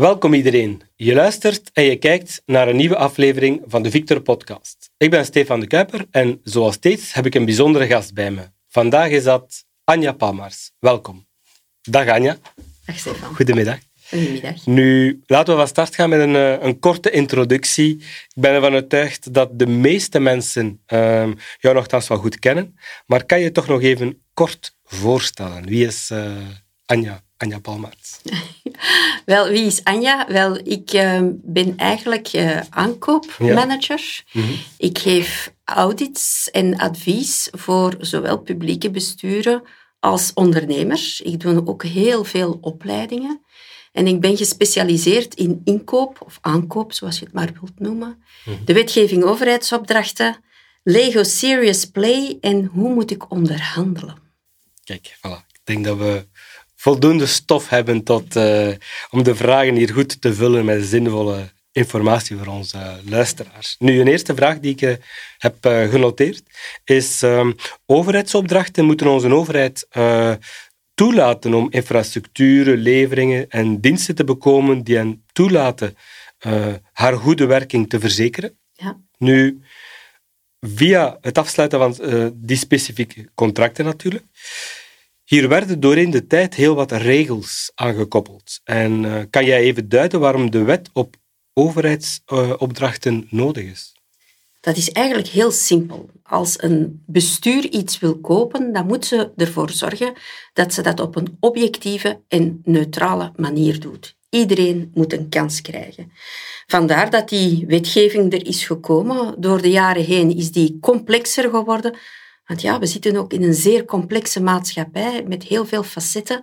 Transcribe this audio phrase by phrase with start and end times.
[0.00, 0.82] Welkom iedereen.
[0.96, 4.90] Je luistert en je kijkt naar een nieuwe aflevering van de Victor Podcast.
[4.96, 8.42] Ik ben Stefan de Kuiper en zoals steeds heb ik een bijzondere gast bij me.
[8.68, 10.70] Vandaag is dat Anja Palmars.
[10.78, 11.26] Welkom.
[11.80, 12.36] Dag Anja.
[12.84, 13.34] Dag Stefan.
[13.34, 13.78] Goedemiddag.
[14.08, 14.66] Goedemiddag.
[14.66, 17.96] Nu, laten we van start gaan met een, eh, een korte introductie.
[17.96, 23.24] Ik ben ervan overtuigd dat de meeste mensen uh, jou nogthans wel goed kennen, maar
[23.24, 25.66] kan je toch nog even kort voorstellen?
[25.66, 26.36] Wie is uh,
[26.86, 27.22] Anja?
[27.40, 28.20] Anja Palmaerts.
[29.32, 30.26] Wel, wie is Anja?
[30.28, 34.24] Wel, ik uh, ben eigenlijk uh, aankoopmanager.
[34.26, 34.40] Ja.
[34.40, 34.58] Mm -hmm.
[34.76, 39.62] Ik geef audits en advies voor zowel publieke besturen
[40.00, 41.20] als ondernemers.
[41.20, 43.44] Ik doe ook heel veel opleidingen.
[43.92, 48.08] En ik ben gespecialiseerd in inkoop of aankoop, zoals je het maar wilt noemen.
[48.08, 48.64] Mm -hmm.
[48.64, 50.44] De wetgeving overheidsopdrachten,
[50.82, 54.16] Lego Serious Play en hoe moet ik onderhandelen.
[54.84, 55.48] Kijk, voilà.
[55.52, 56.26] Ik denk dat we
[56.80, 58.68] voldoende stof hebben tot, uh,
[59.10, 63.76] om de vragen hier goed te vullen met zinvolle informatie voor onze uh, luisteraars.
[63.78, 64.94] Nu, een eerste vraag die ik uh,
[65.38, 65.56] heb
[65.90, 66.42] genoteerd
[66.84, 67.52] is: ehm,
[67.86, 69.88] overheidsopdrachten moeten onze overheid
[70.94, 75.96] toelaten om infrastructuren, leveringen en diensten te bekomen die hen toelaten
[76.92, 78.58] haar goede werking te verzekeren.
[78.72, 79.00] Ja.
[79.18, 79.60] Nu,
[80.60, 81.94] via het afsluiten van
[82.34, 84.24] die specifieke contracten natuurlijk.
[85.30, 88.60] Hier werden doorheen de tijd heel wat regels aangekoppeld.
[88.64, 91.16] En uh, kan jij even duiden waarom de wet op
[91.52, 93.92] overheidsopdrachten uh, nodig is?
[94.60, 96.10] Dat is eigenlijk heel simpel.
[96.22, 100.12] Als een bestuur iets wil kopen, dan moet ze ervoor zorgen
[100.52, 104.16] dat ze dat op een objectieve en neutrale manier doet.
[104.30, 106.12] Iedereen moet een kans krijgen.
[106.66, 109.34] Vandaar dat die wetgeving er is gekomen.
[109.38, 111.94] Door de jaren heen is die complexer geworden,
[112.50, 116.40] want ja, we zitten ook in een zeer complexe maatschappij met heel veel facetten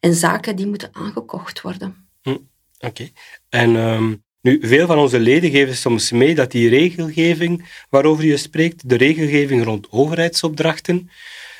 [0.00, 2.08] en zaken die moeten aangekocht worden.
[2.22, 2.42] Hm, Oké.
[2.78, 3.12] Okay.
[3.48, 8.36] En um, nu, veel van onze leden geven soms mee dat die regelgeving waarover je
[8.36, 11.10] spreekt, de regelgeving rond overheidsopdrachten,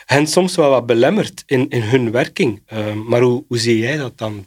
[0.04, 2.62] hen soms wel wat belemmert in, in hun werking.
[2.72, 4.46] Um, maar hoe, hoe zie jij dat dan?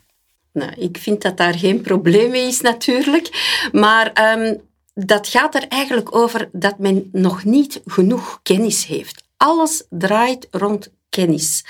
[0.53, 3.29] Nou, ik vind dat daar geen probleem mee is natuurlijk,
[3.71, 4.61] maar um,
[4.93, 9.27] dat gaat er eigenlijk over dat men nog niet genoeg kennis heeft.
[9.39, 11.65] Alles draait rond kennis.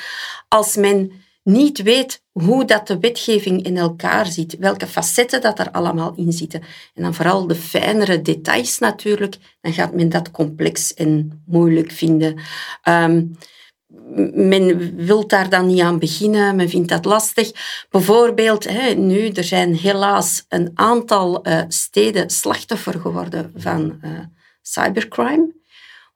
[0.47, 1.11] Als men
[1.43, 6.31] niet weet hoe dat de wetgeving in elkaar zit, welke facetten dat er allemaal in
[6.31, 6.61] zitten,
[6.93, 12.39] en dan vooral de fijnere details natuurlijk, dan gaat men dat complex en moeilijk vinden.
[12.87, 13.37] Um,
[14.33, 17.51] men wil daar dan niet aan beginnen, men vindt dat lastig.
[17.89, 24.19] Bijvoorbeeld, nu, er zijn helaas een aantal uh, steden slachtoffer geworden van uh,
[24.61, 25.58] cybercrime.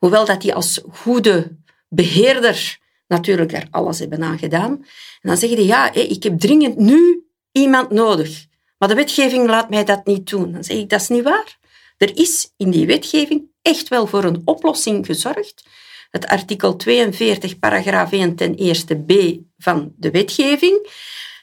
[0.04, 1.58] Hoewel dat die als goede
[1.90, 2.78] beheerder
[3.08, 4.72] natuurlijk daar alles hebben aan gedaan.
[4.72, 8.46] En dan zeggen die, ja, ik heb dringend nu iemand nodig.
[8.78, 10.52] Maar de wetgeving laat mij dat niet doen.
[10.52, 11.58] Dan zeg ik, dat is niet waar.
[11.98, 15.66] Er is in die wetgeving echt wel voor een oplossing gezorgd.
[16.10, 20.90] Het artikel 42, paragraaf 1 ten eerste b van de wetgeving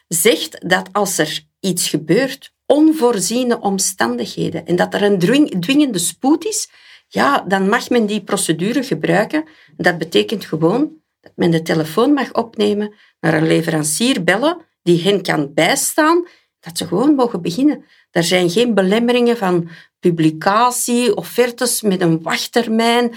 [0.09, 5.19] zegt dat als er iets gebeurt, onvoorziene omstandigheden, en dat er een
[5.61, 6.69] dwingende spoed is,
[7.13, 9.45] ja, dan mag men die procedure gebruiken.
[9.77, 10.91] Dat betekent gewoon
[11.21, 16.27] dat men de telefoon mag opnemen, naar een leverancier bellen die hen kan bijstaan,
[16.61, 17.85] dat ze gewoon mogen beginnen.
[18.11, 23.13] Er zijn geen belemmeringen van publicatie, offertes met een wachttermijn.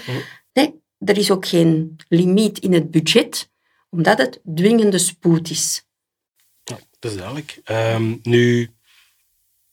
[0.52, 3.50] Nee, er is ook geen limiet in het budget,
[3.90, 5.84] omdat het dwingende spoed is.
[6.64, 7.60] Ja, dat is duidelijk.
[7.70, 8.70] Um, nu,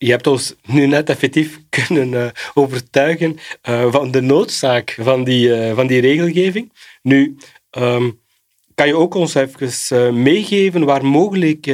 [0.04, 3.38] je hebt ons nu net effectief kunnen uh, overtuigen
[3.70, 6.72] uh, van de noodzaak van die, uh, van die regelgeving.
[7.02, 7.38] Nu,
[7.78, 8.20] um,
[8.76, 11.68] kan je ook ons even meegeven waar mogelijk,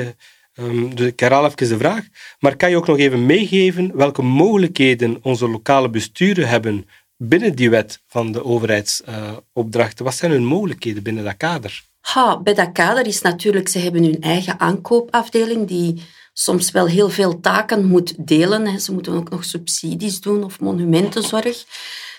[0.53, 2.05] um, dus ik herhaal even de vraag,
[2.39, 6.87] maar kan je ook nog even meegeven welke mogelijkheden onze lokale besturen hebben
[7.17, 10.05] binnen die wet van de overheidsopdrachten?
[10.05, 11.83] Wat zijn hun mogelijkheden binnen dat kader?
[12.01, 16.03] Ha, bij dat kader is natuurlijk, ze hebben hun eigen aankoopafdeling die
[16.39, 18.79] soms wel heel veel taken moet delen.
[18.79, 21.65] Ze moeten ook nog subsidies doen of monumentenzorg.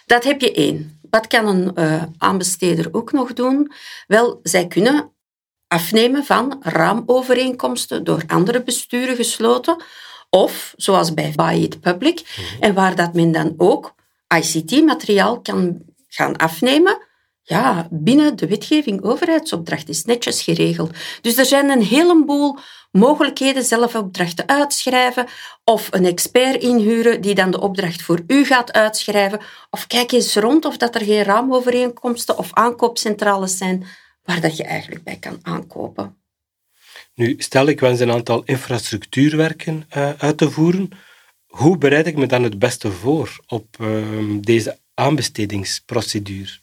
[0.07, 1.01] Dat heb je één.
[1.11, 3.73] Wat kan een uh, aanbesteder ook nog doen?
[4.07, 5.13] Wel, zij kunnen
[5.67, 9.83] afnemen van raamovereenkomsten door andere besturen gesloten
[10.31, 12.63] of, zoals bij Buy It Public, mhm.
[12.63, 13.95] en waar dat men dan ook
[14.37, 17.07] ICT-materiaal kan gaan afnemen
[17.43, 20.91] ja, binnen de wetgeving overheidsopdracht is netjes geregeld.
[21.21, 22.59] Dus er zijn een heleboel
[22.91, 25.27] mogelijkheden zelf opdrachten uitschrijven
[25.65, 29.41] of een expert inhuren die dan de opdracht voor u gaat uitschrijven.
[29.71, 33.87] Of kijk eens rond of dat er geen raamovereenkomsten of aankoopcentrales zijn
[34.23, 36.17] waar dat je eigenlijk bij kan aankopen.
[37.15, 40.89] Nu, stel ik wens een aantal infrastructuurwerken uh, uit te voeren.
[41.47, 46.59] Hoe bereid ik me dan het beste voor op uh, deze aanbestedingsprocedure?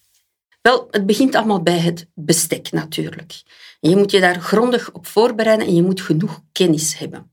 [0.62, 3.44] Wel, het begint allemaal bij het bestek natuurlijk.
[3.90, 7.32] Je moet je daar grondig op voorbereiden en je moet genoeg kennis hebben.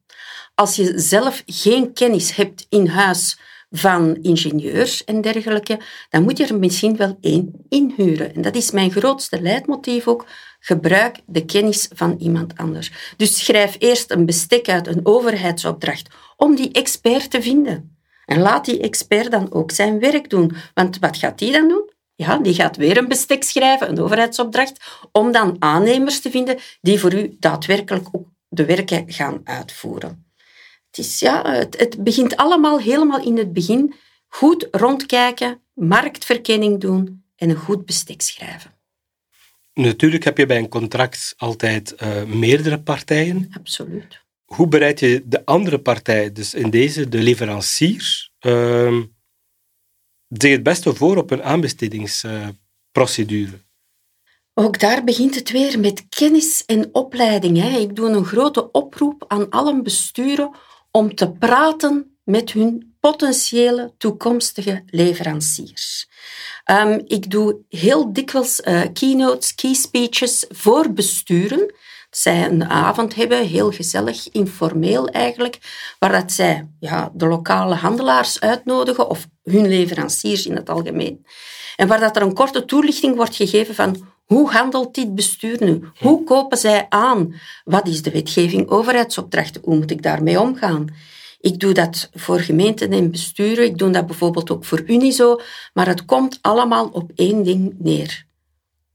[0.54, 3.38] Als je zelf geen kennis hebt in huis
[3.70, 8.34] van ingenieurs en dergelijke, dan moet je er misschien wel één inhuren.
[8.34, 10.26] En dat is mijn grootste leidmotief ook.
[10.60, 12.90] Gebruik de kennis van iemand anders.
[13.16, 17.96] Dus schrijf eerst een bestek uit, een overheidsopdracht, om die expert te vinden.
[18.24, 20.52] En laat die expert dan ook zijn werk doen.
[20.74, 21.91] Want wat gaat die dan doen?
[22.22, 24.80] Ja, die gaat weer een bestek schrijven, een overheidsopdracht,
[25.12, 30.26] om dan aannemers te vinden die voor u daadwerkelijk ook de werken gaan uitvoeren.
[30.86, 33.94] Het, is, ja, het, het begint allemaal helemaal in het begin.
[34.28, 38.70] Goed rondkijken, marktverkenning doen en een goed bestek schrijven.
[39.74, 43.48] Natuurlijk heb je bij een contract altijd uh, meerdere partijen.
[43.58, 44.20] Absoluut.
[44.44, 49.00] Hoe bereid je de andere partij, dus in deze de leverancier, uh,
[50.32, 53.60] zich het beste voor op een aanbestedingsprocedure?
[54.54, 57.58] Ook daar begint het weer met kennis en opleiding.
[57.58, 57.78] Hè.
[57.78, 60.50] Ik doe een grote oproep aan alle besturen
[60.90, 66.08] om te praten met hun potentiële toekomstige leveranciers.
[66.70, 71.74] Um, ik doe heel dikwijls uh, keynotes, key speeches voor besturen.
[72.16, 75.58] Zij een avond hebben, heel gezellig, informeel eigenlijk,
[75.98, 81.26] waar dat zij ja, de lokale handelaars uitnodigen of hun leveranciers in het algemeen.
[81.76, 85.82] En waar dat er een korte toelichting wordt gegeven van hoe handelt dit bestuur nu?
[85.98, 87.34] Hoe kopen zij aan?
[87.64, 89.62] Wat is de wetgeving overheidsopdrachten?
[89.64, 90.86] Hoe moet ik daarmee omgaan?
[91.40, 93.64] Ik doe dat voor gemeenten en besturen.
[93.64, 95.40] Ik doe dat bijvoorbeeld ook voor Unizo.
[95.72, 98.26] Maar het komt allemaal op één ding neer.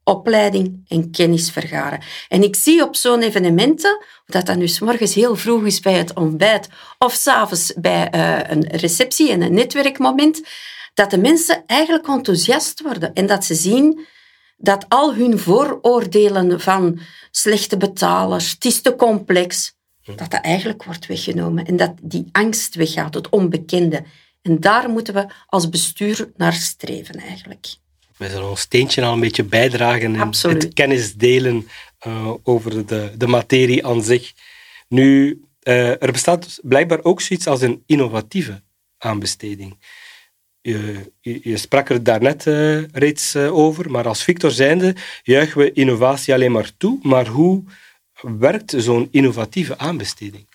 [0.07, 1.99] Opleiding en kennis vergaren.
[2.27, 5.93] En ik zie op zo'n evenementen, dat dan nu s morgens heel vroeg is bij
[5.93, 6.69] het ontbijt,
[6.99, 10.41] of s'avonds bij uh, een receptie en een netwerkmoment,
[10.93, 14.05] dat de mensen eigenlijk enthousiast worden en dat ze zien
[14.57, 16.99] dat al hun vooroordelen van
[17.31, 19.75] slechte betalers, het is te complex,
[20.15, 24.03] dat dat eigenlijk wordt weggenomen en dat die angst weggaat, het onbekende.
[24.41, 27.75] En daar moeten we als bestuur naar streven eigenlijk.
[28.17, 31.67] We zullen ons steentje al een beetje bijdragen in het kennis delen
[32.07, 34.33] uh, over de, de materie aan zich.
[34.87, 38.61] Nu, uh, er bestaat blijkbaar ook zoiets als een innovatieve
[38.97, 39.77] aanbesteding.
[40.61, 46.33] Je, je, sprak er daarnet uh, reeds over, maar als Victor zijnde juichen we innovatie
[46.33, 46.99] alleen maar toe.
[47.01, 47.63] Maar hoe
[48.21, 50.47] werkt zo'n innovatieve aanbesteding?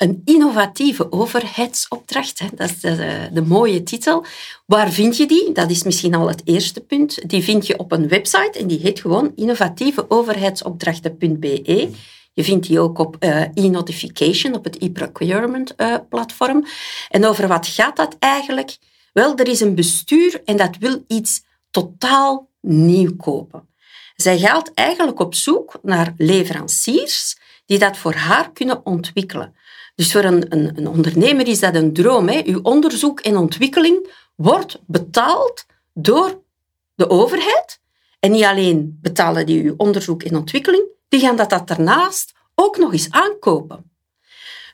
[0.00, 4.24] Een innovatieve overheidsopdracht, hè, dat is de, de, mooie titel.
[4.66, 5.52] Waar vind je die?
[5.52, 7.28] Dat is misschien al het eerste punt.
[7.28, 11.90] Die vind je op een website en die heet gewoon innovatieveoverheidsopdrachten.be.
[12.32, 16.64] Je vindt die ook op uh, e-notification, op het e-procurement uh, platform.
[17.08, 18.76] En over wat gaat dat eigenlijk?
[19.12, 23.68] Wel, er is een bestuur en dat wil iets totaal nieuw kopen.
[24.14, 29.54] Zij gaat eigenlijk op zoek naar leveranciers die dat voor haar kunnen ontwikkelen.
[30.00, 32.28] Dus voor een, een, een ondernemer is dat een droom.
[32.28, 32.42] Hè?
[32.44, 36.42] Uw onderzoek en ontwikkeling wordt betaald door
[36.94, 37.80] de overheid.
[38.20, 42.78] En niet alleen betalen die uw onderzoek en ontwikkeling, die gaan dat, dat daarnaast ook
[42.78, 43.90] nog eens aankopen.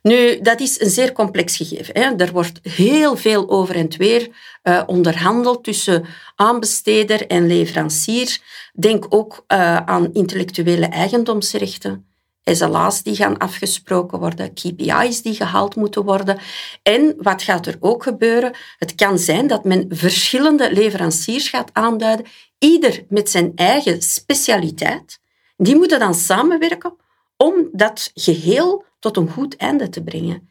[0.02, 2.00] Nu, dat is een zeer complex gegeven.
[2.00, 2.14] Hè.
[2.16, 4.28] Er wordt heel veel over en weer
[4.62, 6.04] uh, onderhandeld tussen
[6.34, 8.38] aanbesteder en leverancier.
[8.72, 12.15] Denk ook uh, aan intellectuele eigendomsrechten.
[12.54, 16.38] SLA's die gaan afgesproken worden, KPI's die gehaald moeten worden.
[16.82, 18.54] En wat gaat er ook gebeuren?
[18.78, 22.26] Het kan zijn dat men verschillende leveranciers gaat aanduiden,
[22.58, 25.20] ieder met zijn eigen specialiteit.
[25.56, 26.96] Die moeten dan samenwerken
[27.36, 30.48] om dat geheel tot een goed einde te brengen.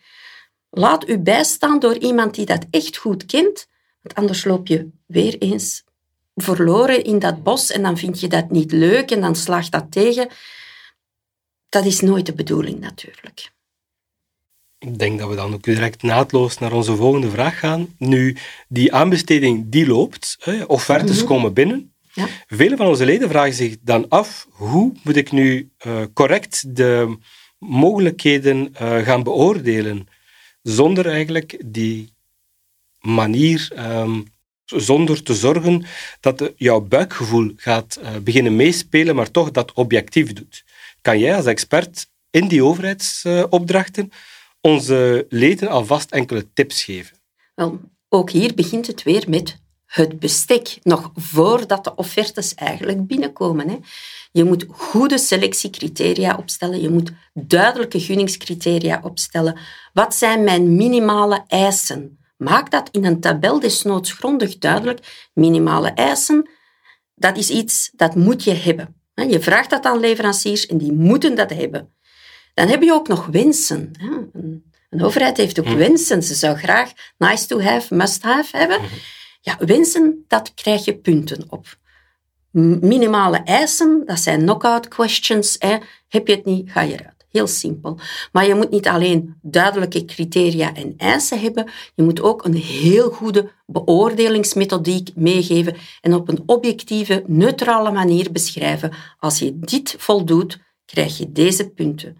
[0.69, 3.67] Laat u bijstaan door iemand die dat echt goed kent,
[4.01, 5.83] want anders loop je weer eens
[6.35, 9.91] verloren in dat bos en dan vind je dat niet leuk en dan slaagt dat
[9.91, 10.27] tegen.
[11.75, 13.51] Dat is nooit de bedoeling natuurlijk.
[14.77, 17.95] Ik denk dat we dan ook direct naadloos naar onze volgende vraag gaan.
[17.97, 21.93] Nu, die aanbesteding die loopt, offertes mm komen binnen.
[22.13, 22.27] Ja.
[22.47, 27.17] Vele van onze leden vragen zich dan af, hoe moet ik nu uh, correct de
[27.59, 30.07] mogelijkheden uh, gaan beoordelen,
[30.61, 32.13] zonder eigenlijk die
[32.99, 34.27] manier, um,
[34.65, 35.85] zonder te zorgen
[36.19, 40.63] dat de, jouw buikgevoel gaat uh, beginnen meespelen, maar toch dat objectief doet.
[41.05, 44.11] Kan jij als expert in die overheidsopdrachten
[44.61, 47.17] onze leden alvast enkele tips geven?
[47.55, 53.69] Wel, ook hier begint het weer met het bestek, nog voordat de offertes eigenlijk binnenkomen.
[53.69, 53.77] Hè.
[54.31, 59.57] Je moet goede selectiecriteria opstellen, je moet duidelijke gunningscriteria opstellen.
[59.93, 62.19] Wat zijn mijn minimale eisen?
[62.37, 65.29] Maak dat in een tabel desnoods grondig duidelijk.
[65.33, 66.49] Minimale eisen,
[67.15, 68.94] dat is iets dat moet je hebben.
[69.15, 71.93] Je vraagt dat aan leveranciers en die moeten dat hebben.
[72.53, 73.91] Dan heb je ook nog wensen.
[74.89, 75.77] Een overheid heeft ook hm.
[75.77, 76.23] wensen.
[76.23, 78.79] Ze zou graag nice to have, must have hebben.
[78.79, 78.85] Hm.
[79.41, 81.77] Ja, wensen, dat krijg je punten op.
[82.81, 85.55] Minimale eisen, dat zijn knockout questions.
[86.07, 87.14] Heb je het niet, ga je eruit.
[87.35, 87.97] Heel simpel.
[88.31, 93.09] Maar je moet niet alleen duidelijke criteria en eisen hebben, je moet ook een heel
[93.09, 98.91] goede beoordelingsmethodiek meegeven en op een objectieve, neutrale manier beschrijven.
[99.19, 102.17] Als je dit voldoet, krijg je deze punten.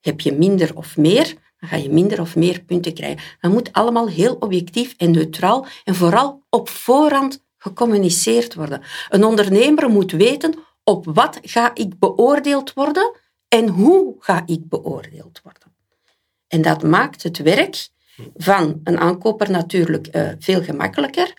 [0.00, 3.22] Heb je minder of meer, dan ga je minder of meer punten krijgen.
[3.40, 8.82] Dat moet allemaal heel objectief en neutraal en vooral op voorhand gecommuniceerd worden.
[9.08, 10.54] Een ondernemer moet weten
[10.84, 13.20] op wat ga ik beoordeeld worden
[13.52, 15.74] en hoe ga ik beoordeeld worden.
[16.48, 17.88] En dat maakt het werk
[18.36, 21.32] van een aankoper natuurlijk uh, veel gemakkelijker.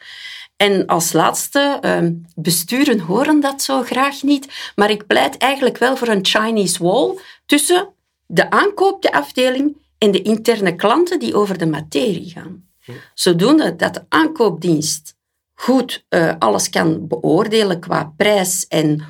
[0.55, 5.97] En als laatste, uh, besturen horen dat zo graag niet, maar ik pleit eigenlijk wel
[5.97, 7.93] voor een Chinese wall tussen
[8.25, 12.69] de aankoopafdeling en de interne klanten die over de materie gaan.
[13.13, 15.15] Zodoende dat de aankoopdienst
[15.53, 19.03] goed uh, alles kan beoordelen qua prijs en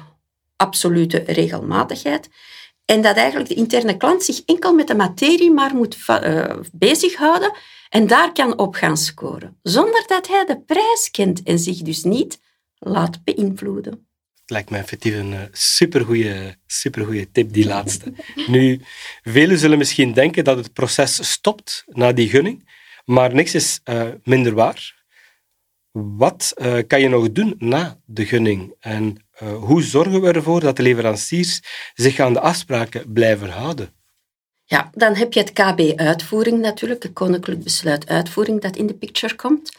[0.56, 2.30] absolute regelmatigheid.
[2.86, 7.52] En dat eigenlijk de interne klant zich enkel met de materie maar moet uh, bezighouden
[7.90, 9.60] en daar kan op gaan scoren.
[9.62, 12.40] Zonder dat hij de prijs kent en zich dus niet
[12.78, 14.08] laat beïnvloeden.
[14.42, 18.14] Het lijkt mij effectief een uh, supergoeie, supergoeie tip, die laatste.
[18.48, 18.82] Nu,
[19.22, 22.70] velen zullen misschien denken dat het proces stopt na die gunning,
[23.06, 25.03] maar niks is uh, minder waar.
[25.94, 28.76] Wat uh, kan je nog doen na de gunning?
[28.80, 31.62] En uh, hoe zorgen we ervoor dat de leveranciers
[31.94, 33.94] zich aan de afspraken blijven houden?
[34.66, 39.36] Ja, dan heb je het KB-uitvoering natuurlijk, het Koninklijk Besluit Uitvoering dat in de picture
[39.36, 39.72] komt.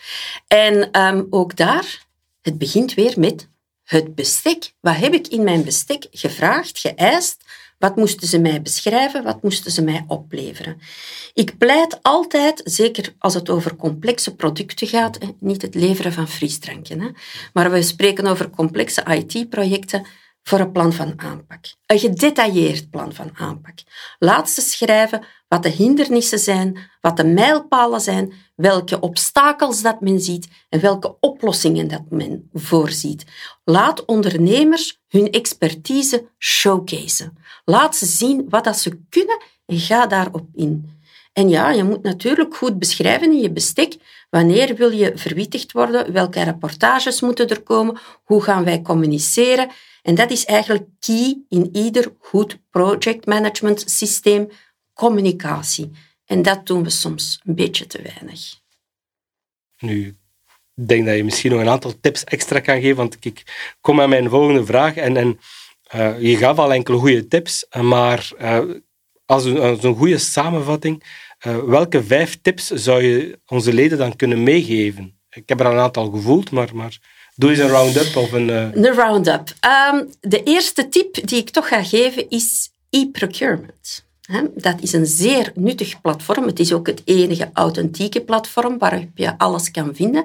[0.46, 2.06] En um, ook daar,
[2.40, 3.48] het begint weer met
[3.82, 4.72] het bestek.
[4.80, 7.44] Wat heb ik in mijn bestek gevraagd, geëist?
[7.78, 9.22] Wat moesten ze mij beschrijven?
[9.22, 10.78] Wat moesten ze mij opleveren?
[11.34, 17.16] Ik pleit altijd, zeker als het over complexe producten gaat, niet het leveren van frisdranken,
[17.52, 20.06] maar we spreken over complexe IT-projecten,
[20.44, 21.64] voor een plan van aanpak.
[21.86, 23.78] Een gedetailleerd plan van aanpak.
[24.18, 30.20] Laat ze schrijven wat de hindernissen zijn, wat de mijlpalen zijn, welke obstakels dat men
[30.20, 33.24] ziet en welke oplossingen dat men voorziet.
[33.64, 37.38] Laat ondernemers hun expertise showcaseen.
[37.64, 40.93] Laat ze zien wat dat ze kunnen en ga daarop in.
[41.34, 43.96] En ja, je moet natuurlijk goed beschrijven in je bestek
[44.30, 49.70] wanneer wil je verwittigd worden, welke rapportages moeten er komen, hoe gaan wij communiceren.
[50.02, 54.48] En dat is eigenlijk key in ieder goed projectmanagement systeem,
[54.92, 55.90] communicatie.
[56.24, 58.60] En dat doen we soms een beetje te weinig.
[59.78, 60.06] Nu,
[60.74, 63.42] ik denk dat je misschien nog een aantal tips extra kan geven, want ik
[63.80, 64.96] kom aan mijn volgende vraag.
[64.96, 65.38] En, en
[65.94, 68.60] uh, je gaf al enkele goede tips, maar uh,
[69.26, 71.02] als, als een goede samenvatting,
[71.46, 75.18] uh, welke vijf tips zou je onze leden dan kunnen meegeven?
[75.30, 76.98] Ik heb er een aantal gevoeld, maar, maar
[77.36, 78.48] Doe eens een round-up of een...
[78.48, 78.72] Uh...
[78.72, 79.52] Een round-up.
[79.92, 84.04] Um, de eerste tip die ik toch ga geven is e-procurement.
[84.54, 86.46] Dat is een zeer nuttig platform.
[86.46, 90.24] Het is ook het enige authentieke platform waarop je alles kan vinden.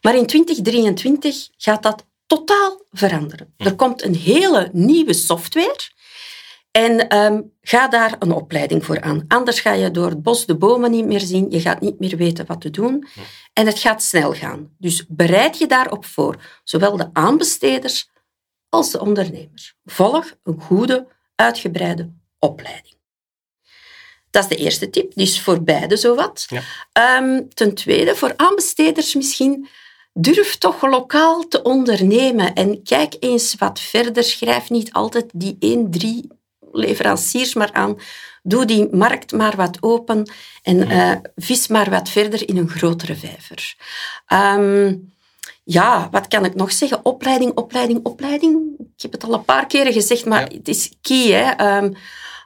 [0.00, 3.54] Maar in 2023 gaat dat totaal veranderen.
[3.56, 5.80] Er komt een hele nieuwe software
[6.70, 9.24] en um, ga daar een opleiding voor aan.
[9.28, 11.50] Anders ga je door het bos de bomen niet meer zien.
[11.50, 13.06] Je gaat niet meer weten wat te doen.
[13.52, 14.74] En het gaat snel gaan.
[14.78, 16.36] Dus bereid je daarop voor.
[16.64, 18.10] Zowel de aanbesteders
[18.68, 19.76] als de ondernemers.
[19.84, 22.96] Volg een goede, uitgebreide opleiding.
[24.30, 25.14] Dat is de eerste tip.
[25.14, 26.46] Dus voor beide zowat.
[26.48, 27.18] Ja.
[27.18, 29.68] Um, ten tweede, voor aanbesteders misschien
[30.12, 34.24] durf toch lokaal te ondernemen en kijk eens wat verder.
[34.24, 36.37] Schrijf niet altijd die 1, 3
[36.72, 37.96] leveranciers maar aan.
[38.42, 40.30] Doe die markt maar wat open
[40.62, 43.74] en uh, vis maar wat verder in een grotere vijver.
[44.32, 45.12] Um,
[45.64, 47.04] ja, wat kan ik nog zeggen?
[47.04, 48.60] Opleiding, opleiding, opleiding.
[48.78, 51.32] Ik heb het al een paar keren gezegd, maar het is key.
[51.32, 51.76] Hè?
[51.76, 51.96] Um,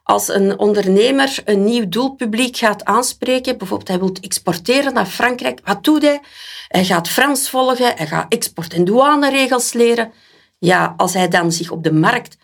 [0.03, 5.85] als een ondernemer een nieuw doelpubliek gaat aanspreken, bijvoorbeeld hij wil exporteren naar Frankrijk, wat
[5.85, 6.21] doet hij?
[6.69, 10.13] Hij gaat Frans volgen, hij gaat export- en douaneregels leren.
[10.59, 12.37] Ja, als hij dan zich op de markt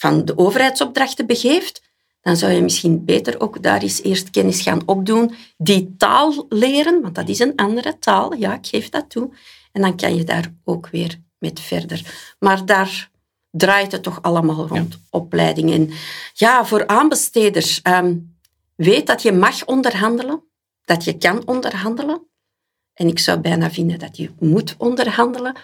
[0.00, 1.82] van de overheidsopdrachten begeeft,
[2.20, 5.34] dan zou je misschien beter ook daar eens eerst kennis gaan opdoen.
[5.56, 8.34] Die taal leren, want dat is een andere taal.
[8.34, 9.30] Ja, ik geef dat toe.
[9.72, 12.34] En dan kan je daar ook weer met verder.
[12.38, 13.10] Maar daar
[13.50, 15.72] draait het toch allemaal rond opleiding.
[15.72, 15.90] En
[16.34, 18.16] ja, voor aanbesteders, ehm,
[18.74, 20.42] weet dat je mag onderhandelen,
[20.84, 22.22] dat je kan onderhandelen.
[22.94, 25.56] En ik zou bijna vinden dat je moet onderhandelen,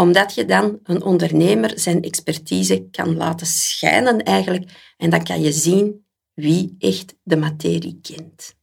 [0.00, 4.70] omdat je dan een ondernemer zijn expertise kan laten schijnen eigenlijk.
[4.96, 8.54] En dan kan je zien wie echt de materie kent.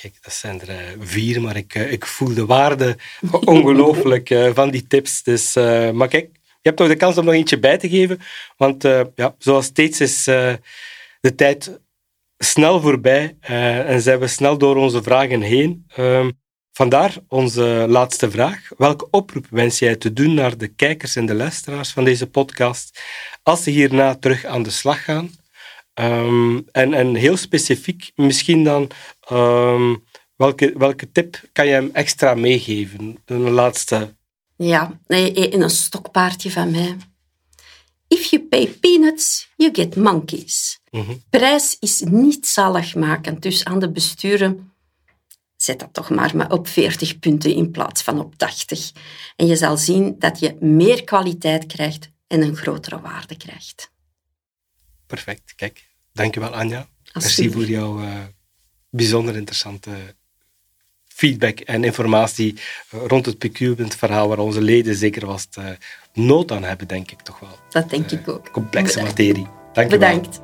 [0.00, 2.96] Kijk, dat zijn er eh, vier, maar ik, eh, ik voel de waarde
[3.44, 5.22] ongelooflijk eh, van die tips.
[5.22, 5.54] Dus,
[5.92, 8.20] maar kijk, je hebt nog de kans om nog eentje bij te geven.
[8.56, 8.82] Want
[9.14, 10.24] ja, zoals steeds is
[11.20, 11.80] de tijd
[12.38, 15.86] snel voorbij en zijn we snel door onze vragen heen.
[16.70, 18.68] Ehm, vandaar onze laatste vraag.
[18.76, 23.00] Welke oproep wens jij te doen naar de kijkers en de luisteraars van deze podcast
[23.42, 25.30] als ze hierna terug aan de slag gaan?
[25.94, 28.90] Um, en, en heel specifiek misschien dan,
[29.32, 30.04] um,
[30.36, 33.18] welke, welke tip kan je hem extra meegeven?
[33.24, 34.14] Een laatste.
[34.56, 36.96] Ja, in een stokpaardje van mij.
[38.08, 40.78] If you pay peanuts, you get monkeys.
[40.90, 44.69] Mm Prijs is niet zaligmakend, dus aan de besturen
[45.62, 48.92] zet dat toch maar, maar op 40 punten in plaats van op 80.
[49.36, 53.90] En je zal zien dat je meer kwaliteit krijgt en een grotere waarde krijgt.
[55.06, 55.88] Perfect, kijk.
[56.12, 56.88] Dankjewel Anja.
[57.12, 58.14] Merci voor jouw uh,
[58.90, 59.90] bijzonder interessante
[61.06, 62.54] feedback en informatie
[62.90, 65.70] eh, rond het procurement verhaal waar onze leden zeker vast uh,
[66.12, 67.58] nood aan hebben, denk ik toch wel.
[67.70, 68.50] Dat denk ik ook.
[68.50, 69.46] Complexe materie.
[69.72, 70.40] Dank je Bedankt.